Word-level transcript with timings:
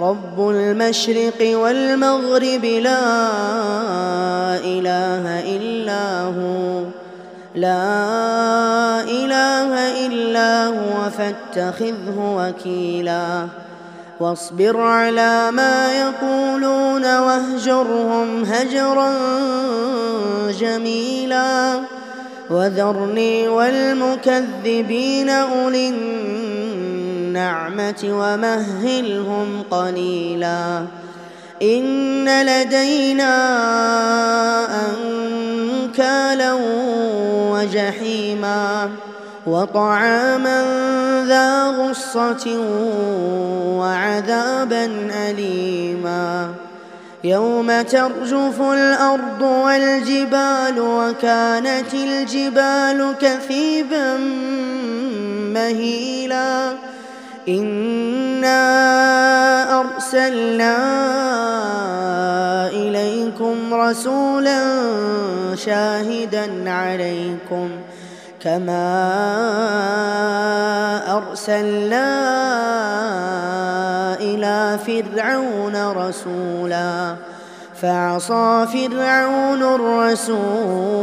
رب 0.00 0.48
المشرق 0.48 1.58
والمغرب 1.58 2.64
لا 2.64 3.06
إله 4.56 5.24
إلا 5.56 6.22
هو 6.22 6.82
لا 7.54 9.00
إله 9.02 10.06
إلا 10.06 10.66
هو 10.66 11.10
فاتخذه 11.10 12.18
وكيلا. 12.18 13.46
واصبر 14.20 14.80
على 14.80 15.50
ما 15.50 15.92
يقولون 15.92 17.18
واهجرهم 17.18 18.44
هجرا 18.44 19.12
جميلا. 20.50 21.80
وذرني 22.50 23.48
والمكذبين 23.48 25.30
أولي 25.30 25.88
النعمة 27.30 28.02
ومهلهم 28.04 29.62
قليلا. 29.70 30.86
إن 31.62 32.42
لدينا 32.46 33.34
أنكالا 34.90 36.52
وجحيما 37.52 38.90
وطعاما 39.46 40.64
ذا 41.28 41.66
غصة 41.66 42.60
وعذابا 43.78 44.90
أليما. 45.28 46.48
يوم 47.24 47.82
ترجف 47.82 48.60
الأرض 48.60 49.42
والجبال 49.42 50.80
وكانت 50.80 51.94
الجبال 51.94 53.14
كثيبا 53.20 54.16
مهيلا. 55.54 56.72
إنا 57.48 58.60
أرسلنا 59.80 60.76
إليكم 62.68 63.74
رسولا 63.74 64.60
شاهدا 65.54 66.70
عليكم 66.70 67.70
كما 68.40 68.90
أرسلنا 71.16 72.06
إلى 74.20 74.78
فرعون 74.86 75.90
رسولا 75.92 77.16
فعصى 77.82 78.66
فرعون 78.72 79.62
الرسول 79.62 81.00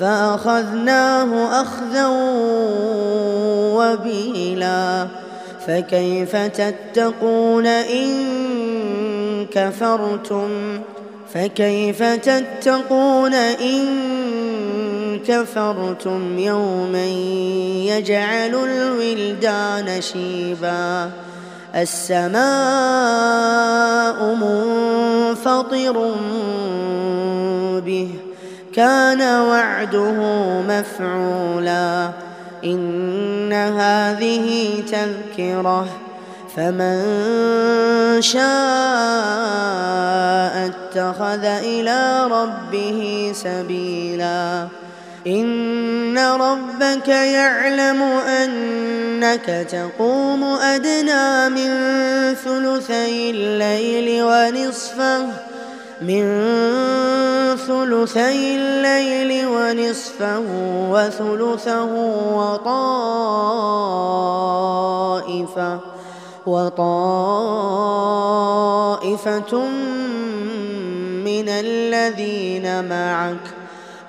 فأخذناه 0.00 1.62
أخذا 1.62 2.06
وبيلا. 3.76 5.06
فكيف 5.66 6.36
تتقون 6.36 7.66
إن 7.66 8.16
كفرتم؟ 9.52 10.80
فكيف 11.34 12.02
تتقون 12.02 13.34
إن 13.34 13.86
كفرتم؟ 15.28 16.38
يوما 16.38 17.06
يجعل 17.86 18.54
الولدان 18.54 20.00
شيبا. 20.00 21.10
السماء 21.74 22.36
منفطر 24.34 26.14
به. 27.86 28.10
كان 28.76 29.40
وعده 29.40 30.12
مفعولا. 30.68 32.10
إن 32.64 33.52
هذه 33.52 34.74
تذكرة. 34.92 35.86
فمن 36.56 37.02
شاء 38.22 38.46
اتخذ 40.66 41.44
إلى 41.44 42.26
ربه 42.30 43.32
سبيلا. 43.34 44.68
إن 45.26 46.18
ربك 46.18 47.08
يعلم 47.08 48.02
أنك 48.02 49.66
تقوم 49.70 50.44
أدنى 50.44 51.48
من 51.48 51.70
ثلثي 52.34 53.30
الليل 53.30 54.22
ونصفه 54.22 55.26
من 56.02 56.26
ثلثي 57.66 58.56
الليل 58.56 59.46
ونصفه 59.46 60.42
وثلثه 60.90 61.92
وطائفة 62.34 62.90
وطائفة 66.46 67.58
من 71.24 71.48
الذين 71.48 72.88
معك. 72.88 73.44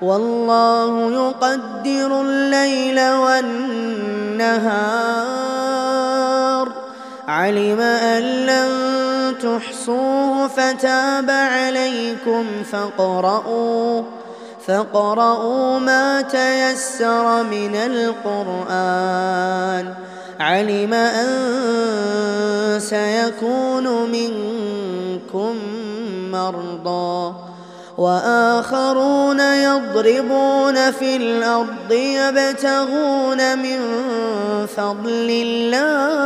والله 0.02 1.12
يقدر 1.12 2.20
الليل 2.20 3.00
والنهار. 3.00 4.68
علم 7.28 7.80
أن 7.80 8.22
لن 8.22 9.17
تحصوه 9.42 10.48
فتاب 10.48 11.30
عليكم 11.30 12.44
فاقرؤوا 12.72 14.02
فاقرؤوا 14.66 15.78
ما 15.78 16.20
تيسر 16.20 17.42
من 17.42 17.74
القرآن. 17.74 19.14
علم 20.40 20.94
أن 20.94 22.80
سيكون 22.80 24.10
منكم 24.10 25.54
مرضى. 26.32 27.34
وآخرون 27.98 29.40
يضربون 29.40 30.90
في 30.90 31.16
الأرض 31.16 31.92
يبتغون 31.92 33.58
من 33.58 33.78
فضل 34.76 35.30
الله. 35.46 36.18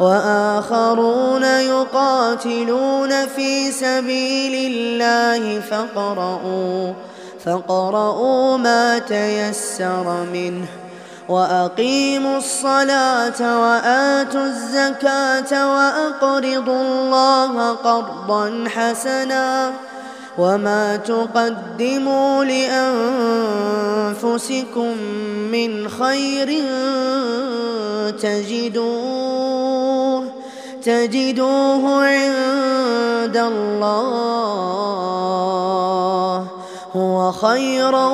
وآخرون 0.00 1.42
يقاتلون 1.42 3.26
في 3.26 3.72
سبيل 3.72 4.72
الله 4.72 5.60
فقرؤوا 5.60 6.92
فقرؤوا 7.44 8.56
ما 8.56 8.98
تيسر 8.98 10.24
منه 10.32 10.66
وأقيموا 11.28 12.38
الصلاة 12.38 13.60
وآتوا 13.62 14.44
الزكاة 14.44 15.74
وأقرضوا 15.74 16.82
الله 16.82 17.70
قرضا 17.72 18.64
حسنا 18.68 19.72
وما 20.38 20.96
تقدموا 20.96 22.44
لأنفسكم 24.14 24.96
من 25.52 25.88
خير 25.88 26.62
تجدوه 28.10 29.35
تجدوه 30.86 31.82
عند 32.06 33.36
الله 33.36 34.86
هو 36.96 37.32
خيرا 37.32 38.08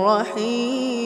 رحيم. 0.05 1.02